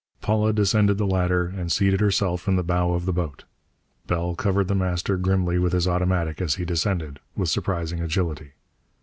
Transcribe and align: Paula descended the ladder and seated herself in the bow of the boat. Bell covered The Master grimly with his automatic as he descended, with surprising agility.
Paula 0.19 0.51
descended 0.51 0.97
the 0.97 1.05
ladder 1.05 1.45
and 1.45 1.71
seated 1.71 1.99
herself 2.01 2.47
in 2.47 2.55
the 2.55 2.63
bow 2.63 2.93
of 2.95 3.05
the 3.05 3.13
boat. 3.13 3.43
Bell 4.07 4.33
covered 4.33 4.67
The 4.67 4.73
Master 4.73 5.15
grimly 5.15 5.59
with 5.59 5.73
his 5.73 5.87
automatic 5.87 6.41
as 6.41 6.55
he 6.55 6.65
descended, 6.65 7.19
with 7.35 7.49
surprising 7.49 7.99
agility. 8.01 8.53